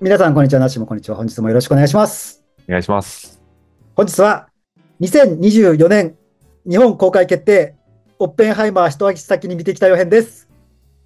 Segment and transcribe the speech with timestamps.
[0.00, 0.60] 皆さん、こんにちは。
[0.60, 1.16] なしもこんにちは。
[1.16, 2.44] 本日もよろしくお願いします。
[2.68, 3.40] お願いします。
[3.96, 4.48] 本日は、
[5.00, 6.16] 2024年
[6.68, 7.74] 日本公開決定、
[8.18, 10.48] オッペンハイマー一足先に見てきた予編です。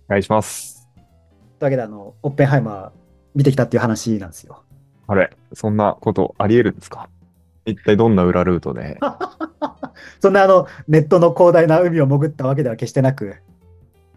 [0.09, 0.89] お願いします。
[0.97, 1.05] とい
[1.61, 2.91] うわけで、あの、オッペンハイマー
[3.35, 4.63] 見てきたっていう話なんですよ。
[5.07, 7.09] あれ、そんなことあり得るんですか？
[7.65, 8.99] 一体どんな裏ルートで？
[10.21, 13.37] そんなあの、ネットの広大な海を潜ったわけでは決してなく、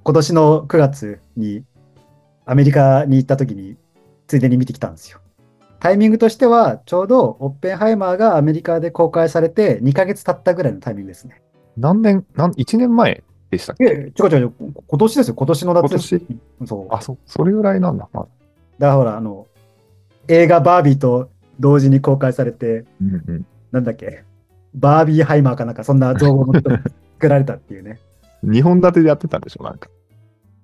[0.04, 1.64] 今年の9月に
[2.46, 3.78] アメリカに行った時に、
[4.28, 5.20] ついでに見てきたんですよ。
[5.80, 11.42] タイミングとしては、ちょうどオッペンハイマーがアメリカで公開されて2ヶ月経ったぐらいのタイミングですね。
[11.78, 13.84] 何年、なん1年前でしたっけ？
[13.84, 14.54] いや違う違う
[14.88, 16.22] 今年ですよ、今年の夏です。
[16.66, 16.94] そう。
[16.94, 18.10] あ、そ、それぐらいなんだ。
[18.14, 18.28] まだ
[18.80, 19.48] だからほら、あの、
[20.28, 23.46] 映画バービーと同時に公開されて、うんうん。
[23.72, 24.24] なんだっけ、
[24.74, 26.80] バービーハイマーかなんか、そんな造語の人が
[27.16, 28.00] 作られたっていうね。
[28.44, 29.90] 2本立てでやってたんでしょなんか。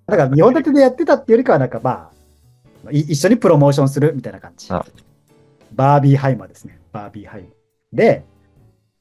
[0.08, 2.11] だから、2本立てでやってたっていうよりかは、なんかまあ、い
[2.92, 4.86] 一緒にプロモーションするみたいな感じあ。
[5.74, 6.80] バービーハイマーですね。
[6.92, 7.52] バービーハイマー。
[7.94, 8.26] で、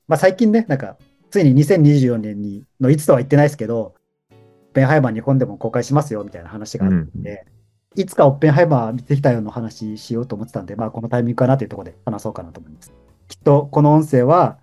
[0.07, 0.97] まあ最近ね、なんか、
[1.31, 3.95] ついに2024年に、のいつとは言ってないですけど、
[4.31, 7.61] オッペンハイマー日本でも公開しますよみたいな話があって、うん
[7.97, 12.93] いつかオッペンハイマー見てきたような話しようと思ってたんで、まあこのタイミングかなというところで話そうかなと思います。
[13.27, 14.59] きっとこの音声は、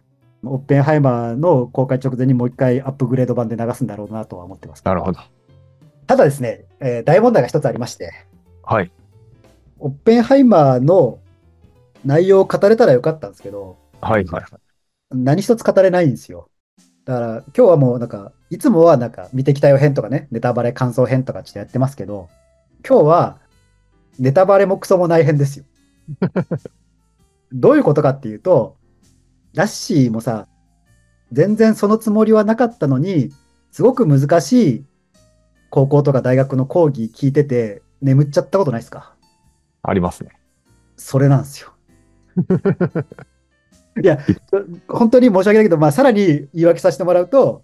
[0.46, 4.84] オッペンハイマーの公開直前にもう一回アップグレード版で流すんだろうなとは思ってます。
[4.86, 5.20] なるほど。
[6.06, 8.14] ただですね、えー大問題が一つありまして、
[8.64, 8.92] はい。
[9.80, 11.20] オッペンハイマーの
[12.06, 14.52] 内容を語れたらよかったんですけど、はいはいはい。
[15.12, 16.50] 何一つ語れないんですよ。
[17.06, 22.30] だから今日はもうなんか、いつもはなんか見てきたよ編とかね、ネタバレ感想編とかちょっとやってますけど、
[22.88, 23.40] 今日は
[24.20, 25.66] ネタバレもクソもない編ですよ。
[27.54, 28.78] どういうことかっていうと、
[29.54, 30.48] ラッシーもさ、
[31.32, 33.32] 全然そのつもりはなかったのに、
[33.72, 34.86] すごく難しい
[35.70, 39.17] 高校とか大学の講義聞いてて眠っちゃったことないですか？
[39.88, 40.32] ありますね。
[40.98, 41.74] それなんですよ。
[44.02, 44.20] いや、
[44.88, 47.64] 本当に申し訳ないけど、まあ、さらに言い訳させてもらうと、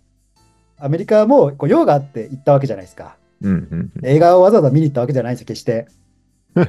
[0.78, 3.18] アメリカもこう用があって行ったわけじゃないですか。
[3.42, 4.06] うんうんうん。
[4.06, 5.88] 映画をわざわざ見に行ったわけじゃないんですよ、決して。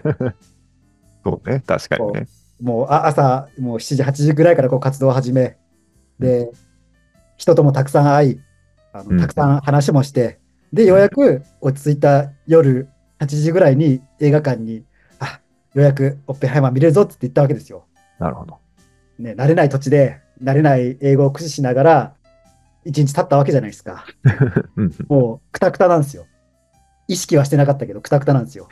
[1.24, 1.62] そうね。
[1.66, 2.26] 確かにね。
[2.60, 5.56] もうあ朝、もう7時、8時ぐらいからこう活動を始め、
[6.18, 6.50] で、
[7.36, 8.40] 人ともたくさん会い、
[8.92, 10.38] あうんのたくさん話もして、
[10.72, 12.88] で、ようやく落ち着いた夜
[13.20, 14.93] 8時ぐらいに映画館に、あ
[15.74, 17.86] ようやくオッペンハイマー見れるぞって言ったわけですよ。
[18.18, 18.58] なるほど。
[19.18, 22.14] ね、慣れない土地で、慣れない英語を駆使しながら、
[22.84, 24.04] 一日経ったわけじゃないですか。
[25.08, 26.26] もう、くたくたなんですよ。
[27.08, 28.68] 意識はしてなかったけど、くたくたなんですよ。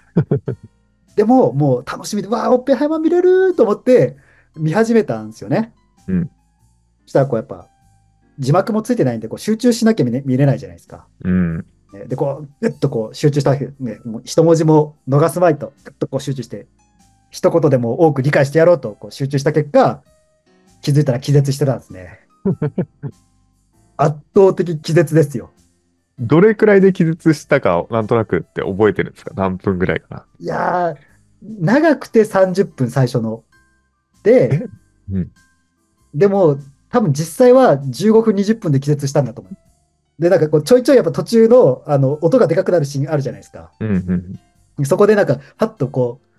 [1.17, 4.17] でも、もう楽しみで、わあ、オッペンハイマー見れると思って、
[4.57, 5.73] 見始めたんですよね。
[6.09, 6.31] うん
[7.05, 7.69] そしたら、こう、やっぱ、
[8.39, 11.07] 字幕もついてないんで、こう集中しなきゃ見,、れないじゃないですか。
[11.25, 11.57] うん。
[11.93, 16.67] ねで、こう、ぐっとこう、集中したわけ、ね、もう一文字も逃すまいと、ぐっとこう集中して、
[17.33, 20.03] 一言でも多く理解してやろうと、こう集中した結果、
[20.83, 22.21] 気づいたら気絶してたんですね。
[23.97, 25.51] 圧倒的気絶ですよ。
[26.19, 29.33] どれくらいで気絶したか、なんとなくって覚えてるんですか？
[29.35, 30.27] 何分ぐらいかな？
[30.39, 30.97] いやー、
[31.61, 33.43] 長くて30分最初の。
[34.23, 34.69] で、
[35.11, 35.31] うん
[36.15, 36.59] でも、
[36.91, 39.57] 多分実際は15分、20分で気絶したんだと思う。
[40.23, 43.73] で、なんかこう、ちょいちょいやっぱ途中の、あの、音がでかくなるシーンあるじゃないですか。
[43.81, 44.37] うん
[44.77, 44.85] うん。
[44.85, 46.32] そこでなんか、はっとこう、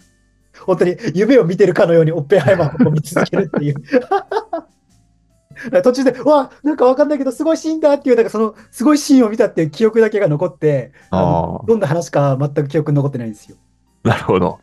[0.66, 3.76] 本当に夢を見てるかのようにオッペンハイマーを見続けるっていう。
[5.84, 13.58] 途中で、うわ、なんかわかんないけど、すごいシーンだっていう、なんかその、すごいシーンを見たっていう記憶だけが残って、どんな話か全く記憶に残ってないんですよ。
[14.04, 14.60] なるほど。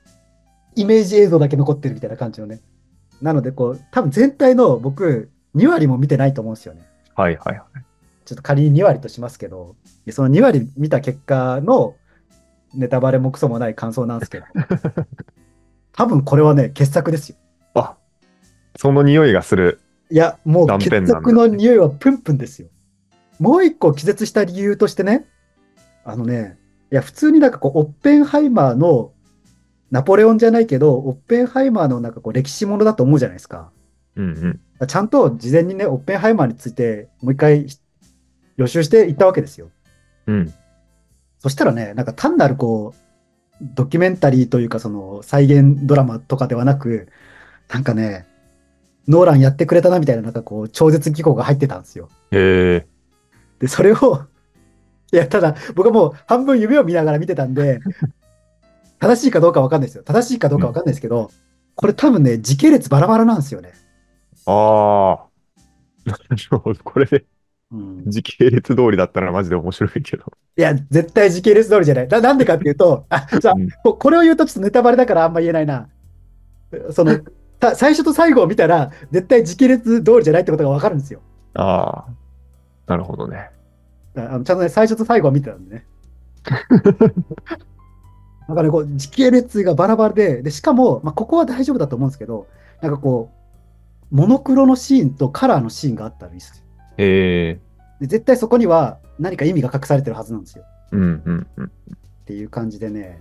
[0.74, 2.60] イメージ映像だけ残ってるみたいな感じのね。
[3.22, 6.82] なので、こう、多分全体の僕、2割も見てないと思うんですよね。
[7.14, 7.64] はいはいはい。
[8.24, 11.96] ちょっと仮に2割としますけど、でその2割見た結果の
[12.74, 14.46] ネタバレもクソもない感想なんですけど、
[15.92, 17.36] 多分これはね、傑作ですよ。
[17.74, 17.96] あ、
[18.76, 19.80] その匂いがする。
[20.10, 22.68] いや、もう傑作の匂いはプンプンですよ。
[23.38, 25.26] もう一個気絶した理由としてね、
[26.04, 26.58] あのね、
[26.92, 29.12] いや、普通になんかこう、オッペンハイマーの、
[29.90, 33.70] ナポレオンじゃないけど、オッペンハイマーのなんかこう、歴史ものだと思うじゃないですか。
[34.16, 34.86] うんうん。
[34.86, 37.66] ちゃんと事前にね、オッペンハイマーについてもう一回
[38.56, 39.70] 予習していったわけですよ。
[40.26, 40.52] うん。
[41.38, 43.09] そしたらね、なんか単なるこう、
[43.60, 47.08] ドキュメンタリーというか、その再現ドラマとかではなく、
[47.68, 48.26] なんかね、
[49.08, 52.08] ノーランやってくれたなみたいな、なんかこう、超絶技巧が入ってたんですよ。
[52.30, 52.86] へえ。
[53.58, 54.24] で、それを、
[55.12, 57.80] いや、ただ、僕はもう半分夢を見ながら見てたんで、
[59.00, 60.04] 正しいかどうかわかんないですよ。
[60.04, 61.30] 正しいかどうかわかんないですけど、
[61.74, 63.72] これ多分ね、時系列バラバラなんですよね。
[64.46, 65.30] ああ。
[66.06, 66.84] なるほど。
[66.84, 67.26] これでうん、
[68.06, 70.24] 時系列通りだったらマジで面白いけど。
[70.56, 72.08] いや、絶対時系列通りじゃない。
[72.08, 75.88] ななんでかっていうと、あ、じゃあうんここれを言うとちょっとネタバレだからあんま言えないな。
[76.90, 77.20] その、
[77.60, 81.20] た最初と最後を見たら、絶対時系列通りじゃないってことがわかるんですよ。
[81.54, 82.20] ああ。
[82.86, 83.50] なるほどね。
[84.16, 85.86] あのちゃんとね、最初と最後を見てたんでね。
[88.48, 92.48] だからね、こう、時系列がバラバラで、で、しかも、まあ、ここは大丈夫だと思うんですけど、
[92.82, 93.30] なんかこ
[94.10, 96.64] う、モノクロのシーンとカラーのシーンがあったらいいですよ。
[96.96, 97.60] へえ。
[98.00, 100.64] で絶対そこには何か意味が隠されてるはずなんですよ。
[100.92, 101.66] うんうんうん。
[101.66, 101.70] っ
[102.24, 103.20] ていう感じでね。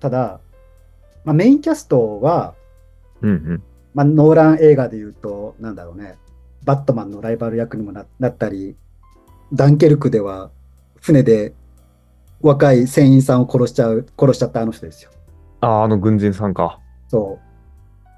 [0.00, 0.40] ただ、
[1.24, 2.54] まあ、メインキャストは、
[3.22, 3.62] うんうん。
[3.94, 6.16] まあ、ノーラン映画で言うと、なんだろうね、
[6.64, 8.76] バットマンのライバル役にもななったり、
[9.52, 10.50] ダンケルクでは
[11.00, 11.54] 船で
[12.40, 15.10] 若い船員さんを殺しちゃう、殺しちゃったあの人ですよ。
[15.60, 16.80] ああ、あの軍人さんか。
[17.08, 17.38] そ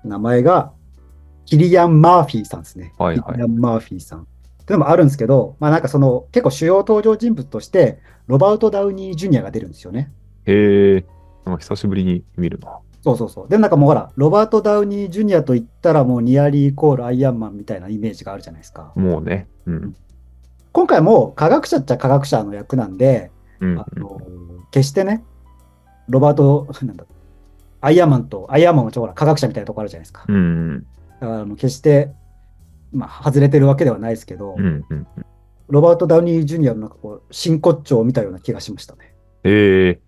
[0.04, 0.08] う。
[0.08, 0.72] 名前が、
[1.44, 2.92] キリアン・マーフィーさんですね。
[2.98, 4.26] はいはいキリアン・マーフィーさん。
[4.66, 10.10] っていうのもあるんですけど、まあなんかその結構主要登場人物として、ロバート・ダウニー・ジュニアが出るんですよね。
[10.44, 11.04] へえ。
[11.60, 12.80] 久しぶりに見るな。
[13.04, 13.48] そうそうそう。
[13.48, 18.92] でもなんかもうほら、ロバート・ダウニー・ジュニアと言ったらもうニアリーイコールアイアンマンみたいなイメージがあるじゃないですか。
[18.96, 19.46] もうね。
[19.66, 19.94] うん。
[20.72, 23.30] 今回も科学者っちゃ科学者の役なんで、
[23.60, 24.20] うんあの
[24.72, 25.22] 決してね、
[26.08, 27.04] ロバート、 なんだ、
[27.80, 30.24] アイアンマンと、アイアンマンもちょっとほら科学者みたいなとこあるじゃないですか。
[30.26, 30.36] うん。
[30.36, 30.86] うん
[31.20, 32.10] だからあの決して、
[32.96, 35.06] まあ、外れてるわけではないですけど、うんうん。
[35.68, 39.14] ロバート・ダウニー・ジュニアのなんかこう真骨頂を見たような気がしましたね。
[39.44, 40.00] へえ。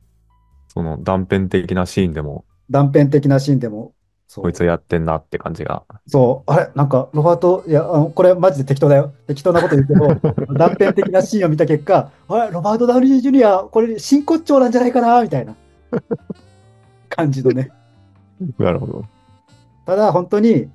[0.68, 3.94] その断片的なシーンでも、断片的なシーンでも、
[4.34, 5.84] こいつやってんなって感じが。
[6.06, 9.14] そう、あれ、なんか、ロバート、いや、あのこれマジで適当だよ。
[9.26, 10.06] 適当なこと言うけど、
[10.54, 15.56] 断片的なシーンを見た結果、あれ、ロバート・ダウニー・ジュニア、これ真骨頂なんじゃないかな、みたいな
[17.08, 17.70] 感じのね。
[18.58, 19.04] なるほど。
[19.86, 20.68] ただ、本当に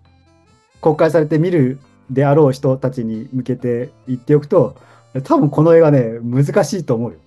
[0.81, 1.79] 公開されて見る
[2.09, 4.75] であろう人たちに向けて言っておくと、
[5.23, 7.17] 多分この映画ね、難しいと思うよ。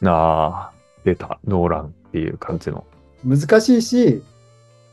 [0.00, 0.72] なあ、
[1.04, 1.38] 出た。
[1.46, 2.84] ノーランっていう感じの。
[3.24, 4.22] 難しいし、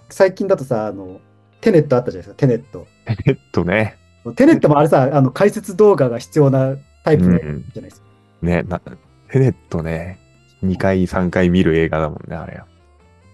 [0.10, 1.20] 最近だとさ、あの、
[1.62, 2.88] テネットあったじゃないですか、テネット。
[3.26, 3.98] えっとね。
[4.36, 8.08] テネットもあれさ、あの解説動画が必要なタイプじゃないですか。
[8.42, 8.80] ね、な、
[9.32, 10.20] テネットね。
[10.64, 12.54] 2回、3回見る映画だもんね、あれ。
[12.54, 12.66] だか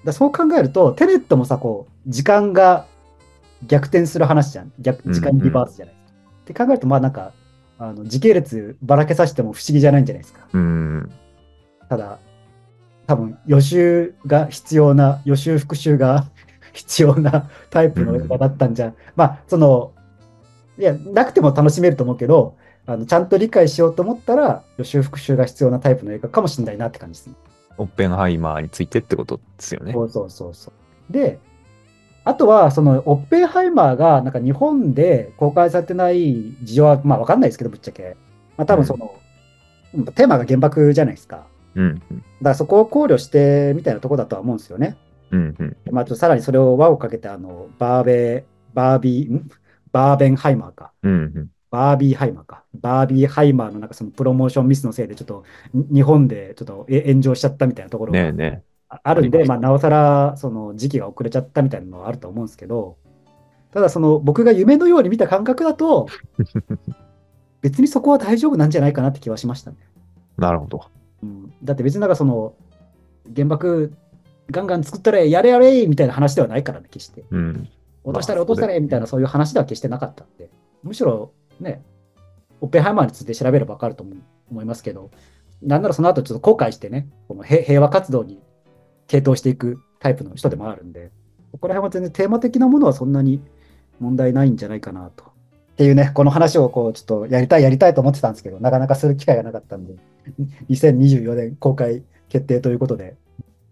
[0.05, 2.85] らそう考えると、テネットもさ、こう、時間が
[3.67, 4.71] 逆転する話じゃん。
[4.79, 5.94] 逆時間リバースじゃない。
[6.45, 7.33] って考えると、まあなんか、
[7.77, 10.47] あの時系列ばらけさせても不思議じゃないんじゃないですか。
[10.53, 11.11] うん。
[11.89, 12.19] ただ、
[13.07, 16.27] 多分予習が必要な、予習復習が
[16.73, 19.91] 必要なタイプの映画だったんじゃ、まあ、その、
[20.77, 22.55] いや、なくても楽しめると思うけど、
[22.87, 27.35] あのちゃんと理解しようと思ったら、予習復習が必要なタイプの映画かもしれないなって感じですね。
[27.77, 30.03] オッペンハイマーについてってことですよねそ。
[30.03, 30.71] うそうそうそ
[31.09, 31.13] う。
[31.13, 31.39] で、
[32.25, 38.17] あとは、その、オッペンハイマーが、なんか日本で公開されてない事情は、まあわかんないですけど、ぶっちゃけ。
[38.57, 39.15] まあ多分その、
[40.13, 41.45] テーマが原爆じゃないですか。
[41.75, 41.85] うん。
[41.85, 44.97] うんだからそこを考慮してみたいなところだとは思うんですよね。
[45.31, 45.77] うんうん。
[45.91, 49.49] まあ、ちょっとさらにそれを輪をかけて、あの、バーベ、バービー、ん？
[49.91, 50.91] バーベンハイマーか。
[51.03, 51.49] うんうん。
[51.71, 52.63] バービーハイマーか。
[52.73, 55.43] バービーハイマーのなんかそのプロモーションミスのせいで、ちょっと
[55.73, 58.63] に日本でちょっとえ炎上しちゃったみたいなところがねえね
[58.95, 62.97] ああるんで、ままあ、なおさらその時期が遅れちゃったみたいなのはあると思うんですけど、
[63.71, 66.07] ただその僕が夢のように見た感覚だと、
[67.61, 69.77] 別にそこは大丈夫なんじゃないかなって気はしましたね。
[70.37, 70.85] なるほど。
[71.23, 72.53] うん、だって別になんかその
[73.35, 73.93] 原爆
[74.51, 77.23] ガンガン作ったれ、やれやれみたいな話ではないからね、決して。
[77.31, 77.69] うん。
[78.03, 80.49] 落としたれ、まあ落としたれみたいなそういう話では決してなかったんで、
[80.83, 81.83] むしろね、
[82.61, 84.05] オッペンハイマーについて調べれば分かると
[84.51, 85.09] 思いますけど、
[85.61, 88.39] なんならその後ちょっと後悔してね、この平平和活動に
[89.07, 91.11] 傾倒していくタイプの人でもあるんで、
[91.51, 93.41] ここら辺は全然テーマ的なものはそんなに
[93.99, 95.23] 問題ないんじゃないかなと。
[95.23, 95.27] っ
[95.77, 99.95] ていうね、この話をこうちょっとやりたいやりたいと思ってたんですけど、なかなかする機会がなかったんで、
[100.69, 103.15] 2024年公開決定ということで、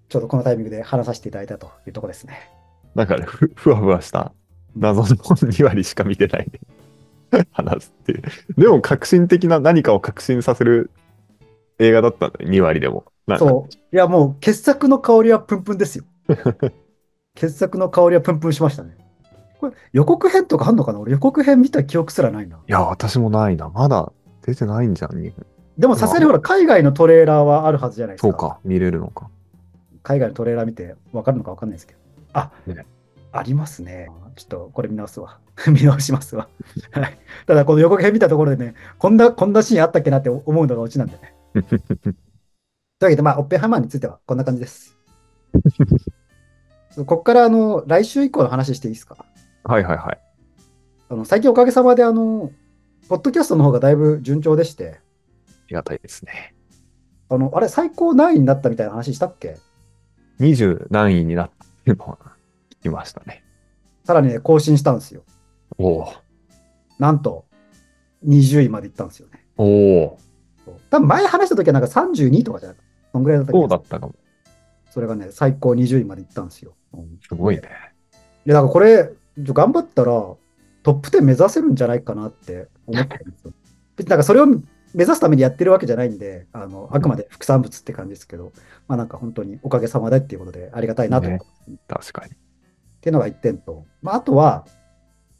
[0.09, 2.51] ちょうどこのタイミングで話させていただいたというとこですね。
[2.95, 4.33] だからふ、ふわふわした
[4.75, 6.59] 謎の2割しか見てないで
[7.51, 8.23] 話すっていう。
[8.57, 10.91] でも、革新的な何かを革新させる
[11.79, 13.05] 映画だったんだね、2割でも。
[13.37, 13.95] そう。
[13.95, 16.05] いや、もう、傑作の香りはプンプンですよ。
[17.35, 18.97] 傑作の香りはプンプンしましたね。
[19.59, 20.99] これ、予告編とかあんのかな？
[20.99, 22.57] 俺予告編見た記憶すらないな。
[22.57, 23.69] いや、私もないな。
[23.69, 24.11] まだ
[24.45, 25.45] 出てないんじゃん、日本
[25.77, 28.27] でもさすがにほら、海外のトレーラーはあるはずじゃないですか。
[28.27, 28.37] そう。
[28.37, 29.29] か、見れるのか。
[30.03, 31.99] 海外のトレーラー見て分かるのか分かんないですけど。
[32.33, 32.85] あ、ね
[33.31, 34.09] ありますね。
[34.35, 35.39] ちょっとこれ見直すわ。
[35.67, 36.47] 見直しますわ。
[36.91, 37.17] はい。
[37.47, 41.33] ただ、この予告編見たところでね、こんな、こんなシーンあったっけなって思うのがオチなんでね。
[43.03, 44.95] というわけで、まあ、オッペンハイマーについてはこんな感じです。
[46.95, 49.25] ここからあの来週以降の話していいですか？
[49.65, 50.19] はいはいはい。
[51.09, 52.49] あの最近おかげさまであの、
[53.09, 55.01] ポッドキャストの方がだいぶ順調でして、
[55.49, 56.55] ありがたいですね。
[57.27, 59.57] あの、あれ、最高何位になったみたいな話したっけ
[60.39, 62.17] ？20何位になってるのは
[62.69, 63.43] 聞きましたね。
[64.05, 65.23] さらにね、更新したんですよ。
[65.77, 66.13] おお
[66.99, 67.43] なんと、
[68.25, 69.45] 20位まで行ったんですよね。
[69.57, 70.19] おお
[70.89, 72.82] 多分前話した時はなんか32とかじゃなかった。
[73.13, 74.15] そんぐらいだったそうだったかも。
[74.89, 76.73] それがね、最高20位まで行ったんですよ。
[76.93, 77.61] うんすごいね。
[78.45, 80.11] いや、だからこれ、頑張ったら、
[80.83, 83.53] トップ10目指せるんじゃないかなって思ってるんですよ。
[83.95, 84.61] 別になんかそれを目
[84.93, 88.51] 指すためにやってるわけじゃないんで、あの、あくまで副産物って感じですけど、
[88.87, 91.45] まあなんか本当におかげさまでっていうことでありがたいなと思って
[91.89, 92.33] ます、確かに。
[92.33, 92.35] っ
[93.01, 94.65] ていうのが1点と、まああとは、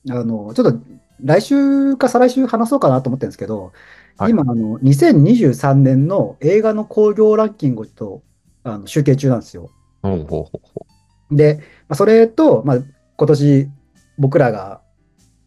[0.10, 0.80] あの、ちょっと
[1.22, 3.72] 来週か再来週話そうかなと思ってるんですけど、
[4.17, 8.22] はい今、あの、2023年の映画の興行ランキングと
[8.63, 9.70] あの集計中なんですよ。
[10.01, 10.86] ほうほうほうほ
[11.32, 12.77] で、まあ、それと、まあ、
[13.17, 13.70] 今年
[14.17, 14.82] 僕らが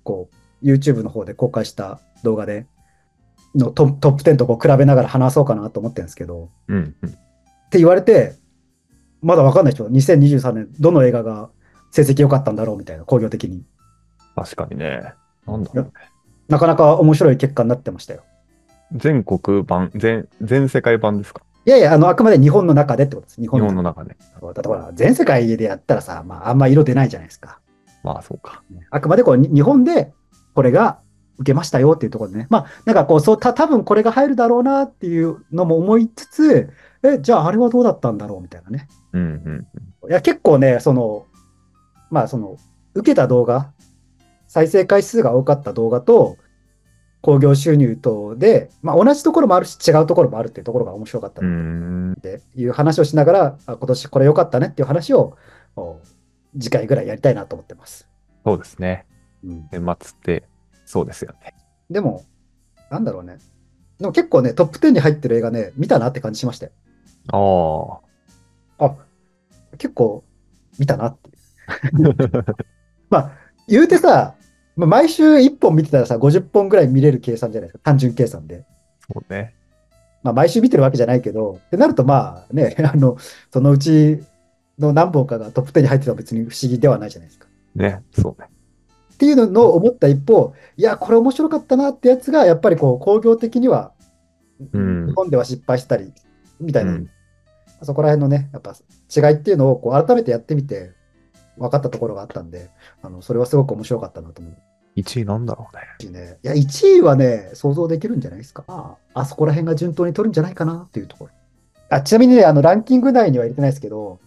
[0.03, 0.31] こ
[0.63, 2.67] う YouTube の方で公開した動画で
[3.55, 6.75] のトトップ10とこう比べながら話そうかなと思ってるんですけど、う。
[6.75, 7.11] うんうん。
[7.11, 7.13] っ
[7.71, 8.35] て言われて、
[9.23, 11.51] まだわかんない人、2023年どの映画が
[11.91, 13.65] 成績良かったんだろうみたいな、興行的に。
[14.35, 15.15] 確かにね。
[15.47, 15.91] なんだろうね。
[16.49, 18.23] なかなか面白い結果になってましたよ。
[18.93, 21.43] 全国版、全、全世界版ですか？
[21.65, 23.41] いやいや、あの、あくまで日本の中でってことです。
[23.41, 24.17] 日日本の本の中で。
[24.41, 27.59] だってほら、全世界でやったらさ、まあ、あんま色出ないじゃないですか。
[28.05, 28.63] まあそうか。
[28.91, 30.13] あくまでこうに日本で
[30.55, 31.01] これが
[31.39, 36.71] 受けましたよっていうところでね、まあ、なんかこう、そうた多分これが入るだろうなっていうのも思いつつ、
[37.03, 38.89] え、じゃああれはどうだったんだろうみたいなね。
[39.13, 39.67] うんうん
[40.03, 40.11] うん。
[40.11, 41.27] いや、結構ね、その、
[42.11, 42.57] まあ、その、
[42.95, 43.73] 受けた動画、
[44.47, 46.37] 再生回数が多かった動画と、
[47.27, 51.41] 興行収入等で、まあ、同じところもあるし、違うところもあるっていうところが面白かった。
[51.41, 55.37] っていう話をしながら、あ今年これ良かったねっていう話を、
[55.75, 55.99] お
[56.57, 58.09] 次回ぐらいやりたいなと思ってます。
[58.45, 59.07] そうですね。
[59.43, 60.45] うん年末って、
[60.85, 61.57] そうですよね。
[61.91, 62.25] でも、
[62.93, 63.39] なんだろうね。
[63.99, 68.01] でも結構ね、トップ10に入ってる映画ね、見たなって感じしましたよ。
[68.79, 68.87] ああ。
[68.87, 68.97] あ、
[69.79, 70.23] 結構
[70.79, 72.15] 見たなっていう。
[73.11, 73.33] まあ、
[73.67, 74.37] 言うてさ、
[74.77, 77.85] まあ毎週1本見てたらさ、50本ぐらい見れる計算じゃないですか。
[77.85, 78.65] 単純計算で。
[79.13, 79.55] そうね。
[80.23, 83.17] まあ、毎週見てるわけじゃないけど、ってなるとまあね、 あの、
[83.53, 84.23] そのうち
[84.79, 87.47] の何本かがトップ10に入ってたら別に不思議ではないじゃないですか。
[87.75, 88.03] ね。
[88.13, 88.49] そうね。
[89.15, 93.93] っていうのを思った一方、いや、これ面白かったなってやつが、やっぱりこう、工業的には、
[94.73, 96.13] うん日本では失敗したり、
[96.61, 97.11] みたいな、うん
[97.83, 98.75] そこら辺のね、やっぱ
[99.15, 100.93] 違いっていうのをこう改めてやってみて、
[101.59, 102.71] 分かったところがあったんで、
[103.03, 104.57] あのそれはすごく面白かったなと思う
[104.97, 105.77] 1位なんだろう
[106.13, 106.39] ね。
[106.43, 108.65] いや、1位はね、想像できるんじゃないですか。
[108.67, 111.31] ああそこら辺が順当に取るんじゃないかなっていうところ。
[111.91, 114.19] あちなみにね、あのランキング内には入れてないですけど、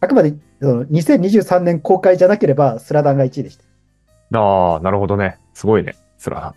[0.00, 4.38] あくまでその2023年公開じゃなければ、スラダンが1位でした。
[4.38, 5.38] ああ、なるほどね。
[5.54, 5.94] すごいね。
[6.18, 6.54] スラダン。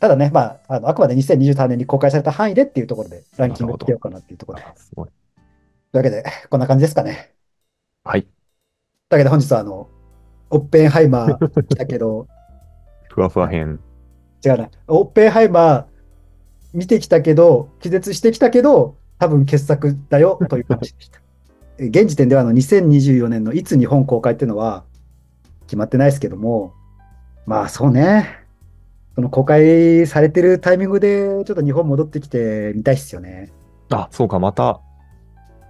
[0.00, 4.64] ただね、まあ、あのあくまで2023年に公開された範囲でっていうところで、ランキングをつけようかなっていうところで。
[4.76, 5.08] すごい。
[5.08, 5.14] とい
[5.94, 7.32] うわけで、こんな感じですかね。
[8.04, 8.22] はい。
[8.22, 8.32] という
[9.12, 9.88] わけで本日はあの、
[10.50, 12.26] オッペンハイマー来たけど、
[13.16, 13.80] ふわふわ編。
[14.44, 15.84] 違うな、オッペンハイマー
[16.74, 21.20] 見てきたけど、気絶してきたけど、多分傑作だよ という話でした。
[21.78, 24.84] え現時点ではあの2024年のいつ日本公開っていうのは
[25.66, 26.74] 決まってないですけども、
[27.46, 28.26] まあそうね、
[29.14, 33.50] その公開されてるタイミングでちょっと日本戻ってきてみたいっすよね。
[33.90, 34.38] あ、そうか。
[34.38, 34.80] また、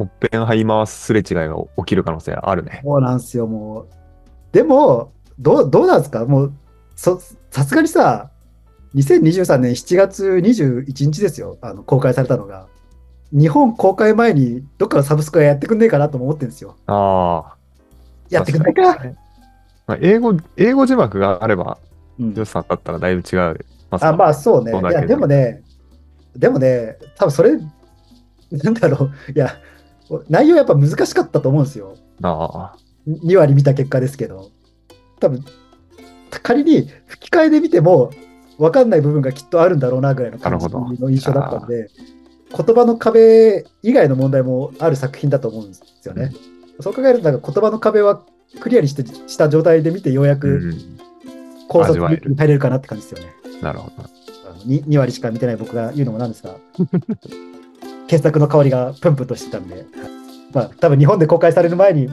[0.00, 2.80] オッペンハイマーすれ違いが起きる可能性あるね。
[2.84, 3.86] そうなんですよ、もう。
[4.52, 6.24] でも、どう、どうなんですか？
[6.24, 6.65] もう、そ、
[6.96, 8.30] さすがにさ、
[8.94, 12.66] 2023年7月21日ですよ、あの、公開されたのが。
[13.32, 16.76] 日本公開前に、どっかのサブスクがやってくんねえかなとも思ってるんですよ。
[16.86, 17.56] ああ。
[18.30, 18.98] やってくんないか
[19.86, 21.78] まあ、英語、英語字幕があれば、
[22.18, 23.58] うん予算だったらだいぶ違う。
[23.90, 24.72] あ、まあそうね。
[24.72, 25.62] いや、でもね、
[26.34, 27.58] でもね、多分それ、
[28.50, 29.58] なんだろう、いや、
[30.30, 31.94] 内容やっぱ難しかったと思うんですよ。
[32.22, 32.76] ああ。
[33.06, 34.50] 2割見た結果ですけど、
[35.20, 35.44] 多分
[36.40, 38.10] 仮に吹き替えで見ても
[38.58, 41.88] 分かんない部分がきっとあるんだろうなぐらいの感じの印象だったんで、
[42.50, 46.32] 言葉の壁以外の問題もある作品だと思うんですよね。
[46.80, 48.22] そう考えると、なんか言葉の壁は
[48.60, 50.96] クリアにしてした状態で見て、ようやくうん。
[51.68, 53.34] 考察に入れるかなって感じですよね。
[53.60, 53.94] なるほど。
[53.98, 56.56] あの 2, 2割しか見てない僕が言うのもなんですが、
[58.06, 59.84] 傑作の香りがプンプンとしてたんで、
[60.52, 62.08] まあ、多分日本で公開される前に、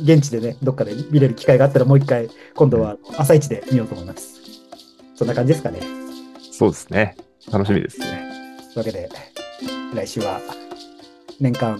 [0.00, 4.40] 現地でね、どっかで見れる機会があったら、もう一回、今度は朝一で見ようと思います。
[5.14, 5.80] そんな感じですかね。
[6.52, 7.16] そうですね。
[7.50, 8.06] 楽しみですね。
[8.72, 9.08] というわけで、
[9.94, 10.40] 来週は
[11.40, 11.78] 年間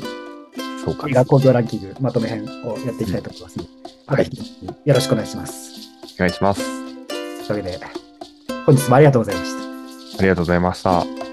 [0.85, 1.13] そうか映。
[1.13, 3.71] 画興行ランキングまとめ編をやっていきたいと思いますので、
[4.07, 5.71] また引き続きよろしくお願いします。
[6.15, 6.63] お願いします。
[7.47, 7.81] というわけで、
[8.65, 10.19] 本日もありがとうございました。
[10.19, 11.26] ありがとうございました。